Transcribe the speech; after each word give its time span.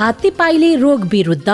हात्ती 0.00 0.30
पाइले 0.30 0.74
रोग 0.76 1.04
विरुद्ध 1.12 1.48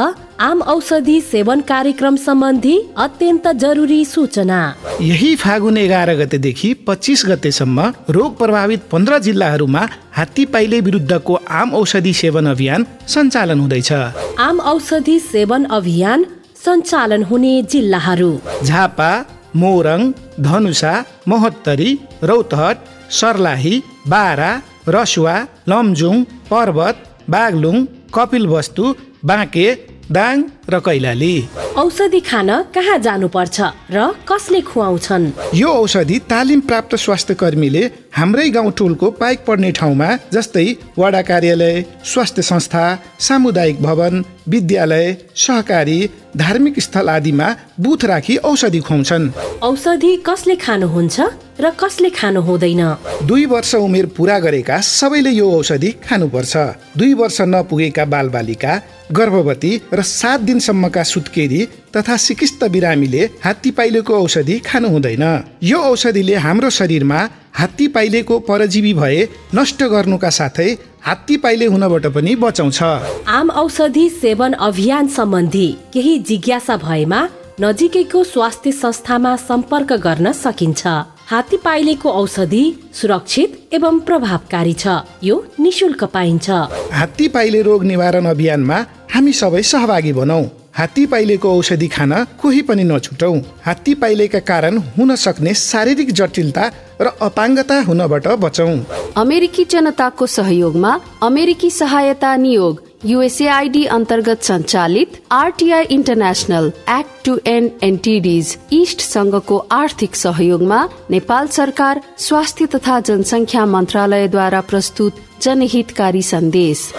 आम 0.46 0.60
औषधि 0.62 1.20
सेवन 1.20 1.60
कार्यक्रम 1.60 2.16
सम्बन्धी 2.16 2.74
अत्यन्त 2.96 3.46
जरुरी 3.62 4.04
सूचना। 4.04 4.58
यही 5.00 5.34
फागुन 5.36 5.76
एघार 5.76 6.12
गतेदेखि 6.16 6.72
पच्चिस 6.86 7.24
गतेसम्म 7.26 7.86
रोग 8.16 8.36
प्रभावित 8.38 8.82
पन्ध्र 8.92 9.18
जिल्लाहरूमा 9.18 9.86
हात्ती 10.16 10.44
पाइले 10.52 10.80
विरुद्धको 10.80 11.38
आम 11.60 11.72
औषधि 11.74 12.12
सेवन 12.12 12.46
अभियान 12.46 12.86
सञ्चालन 13.14 13.60
हुँदैछ। 13.60 13.92
आम 14.40 14.60
औषधि 14.74 15.18
सेवन 15.22 15.64
अभियान 15.78 16.26
सञ्चालन 16.64 17.22
हुने 17.24 17.54
जिल्लाहरू। 17.72 18.30
झापा 18.62 19.10
मोरङ 19.56 20.10
धनुषा 20.42 20.94
महोत्तरी 21.28 21.98
रौतहट 22.24 22.86
सर्लाही 23.22 23.82
बारा 24.08 24.52
रसुवा 24.88 25.36
लमजुङ 25.68 26.22
पर्वत 26.50 27.04
बागलुङ 27.30 27.84
कपिलवस्तु 28.14 28.94
बाँके 29.24 29.66
दाङ 30.12 30.42
र 30.70 30.78
कैलाली। 30.86 31.34
औषधि 31.76 32.20
खान 32.20 32.50
कहाँ 32.74 32.98
जानुपर्छ 32.98 33.60
र 33.90 33.98
कसले 34.28 34.60
खुवाउँछन्? 34.60 35.30
यो 35.54 35.68
औषधि 35.68 36.18
तालिम 36.30 36.60
प्राप्त 36.60 36.94
स्वास्थ्य 36.96 37.34
कर्मीले 37.34 37.84
हाम्रै 38.16 38.48
गाउँ 38.50 38.72
टोलको 38.72 39.10
पाइक 39.20 39.44
पर्ने 39.46 39.70
ठाउँमा 39.72 40.08
जस्तै 40.32 40.66
वडा 40.98 41.22
कार्यालय 41.22 41.84
स्वास्थ्य 42.04 42.42
संस्था 42.42 42.84
सामुदायिक 43.20 43.82
भवन 43.82 44.24
विद्यालय 44.48 45.06
सहकारी 45.36 45.98
धार्मिक 46.36 46.80
स्थल 46.80 47.08
आदिमा 47.08 47.48
बुथ 47.80 48.04
राखी 48.04 48.36
औषधि 48.44 48.80
खुवाउँछन्। 48.80 49.30
औषधि 49.62 50.12
कसले 50.26 50.56
खानुहुन्छ? 50.56 51.20
र 51.64 51.70
कसले 51.80 52.10
खानु 52.10 52.40
हुँदैन? 52.40 52.82
दुई 53.24 53.44
वर्ष 53.46 53.74
उमेर 53.76 54.06
पुरा 54.16 54.38
गरेका 54.38 54.80
सबैले 54.80 55.30
यो 55.30 55.50
औषधि 55.50 55.90
खानुपर्छ। 56.04 56.56
दुई 56.98 57.12
वर्ष 57.14 57.40
नपुगेका 57.42 58.04
बालबालिका 58.04 58.72
गर्भवती 59.12 59.72
र 59.92 60.02
सात 60.02 60.40
दिनसम्मका 60.40 61.02
सुत्केरी 61.02 61.60
तथा 61.96 62.16
सिकिस्त 62.16 62.64
बिरामीले 62.64 63.22
हात्ती 63.44 63.70
पाइलेको 63.70 64.12
औषधि 64.14 64.58
खानु 64.60 64.88
हुँदैन। 64.88 65.24
यो 65.62 65.78
औषधिले 65.80 66.34
हाम्रो 66.36 66.70
शरीरमा 66.70 67.20
हात्ती 67.54 67.86
पाइलेको 67.88 68.38
परजीवी 68.40 68.92
भए 68.94 69.28
नष्ट 69.54 69.82
गर्नुका 69.84 70.30
साथै 70.30 70.68
हात्ती 71.06 71.36
पाइले 71.36 71.66
हुनबाट 71.66 72.06
पनि 72.14 72.34
बचाउँछ। 72.36 72.82
आम 73.28 73.50
औषधि 73.62 74.08
सेवन 74.20 74.52
अभियान 74.68 75.08
सम्बन्धी 75.08 75.68
केही 75.94 76.18
जिज्ञासा 76.18 76.76
भएमा 76.76 77.28
नजिकैको 77.60 78.24
स्वास्थ्य 78.24 78.72
संस्थामा 78.74 79.36
सम्पर्क 79.38 79.92
गर्न 80.04 80.32
सकिन्छ। 80.34 80.86
हात्ती 81.30 81.56
पाइलेको 81.56 82.10
औषधि 82.12 82.64
सुरक्षित 82.92 83.74
एवं 83.74 83.98
प्रभावकारी 83.98 84.72
छ। 84.72 84.86
यो 85.24 85.36
निशुल्क 85.60 86.04
पाइन्छ। 86.04 86.50
हात्ती 86.92 87.28
पाइले 87.28 87.62
रोग 87.62 87.84
निवारण 87.84 88.26
अभियानमा 88.26 88.78
हामी 89.14 89.32
सबै 89.32 89.62
सहभागी 89.62 90.12
बनौ। 90.12 90.42
हात्ती 90.76 91.06
पाइलेको 91.06 91.48
औषधि 91.58 91.88
खान 91.88 92.12
कोही 92.42 92.60
पनि 92.68 92.84
नछुटौ। 92.84 93.32
हात्ती 93.64 93.94
पाइलेका 93.94 94.38
कारण 94.40 94.78
हुन 94.96 95.14
सक्ने 95.16 95.54
शारीरिक 95.54 96.12
जटिलता 96.12 96.64
र 97.00 97.06
अपाङ्गता 97.22 97.80
हुनबाट 97.80 98.26
बचौ। 98.44 98.68
अमेरिकी 99.16 99.64
जनताको 99.64 100.26
सहयोगमा 100.28 100.92
अमेरिकी 101.22 101.70
सहायता 101.70 102.36
नियोग 102.36 102.82
युएसएआईडी 103.06 103.84
अन्तर्गत 103.94 104.42
सञ्चालित 104.42 105.16
RTI 105.32 105.84
international 105.90 106.70
act 106.90 107.24
to 107.24 107.36
end 107.46 107.70
NTDs 107.82 108.56
east 108.72 109.00
संघको 109.00 109.58
आर्थिक 109.72 110.14
सहयोगमा 110.16 110.82
नेपाल 111.10 111.46
सरकार 111.58 112.00
स्वास्थ्य 112.18 112.66
तथा 112.74 113.00
जनसङ्ख्या 113.00 113.64
मन्त्रालयद्वारा 113.66 114.60
प्रस्तुत 114.70 115.20
जनहितकारी 115.42 116.22
सन्देश। 116.22 116.90